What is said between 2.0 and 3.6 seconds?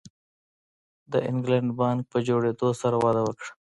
په جوړېدو سره وده وکړه.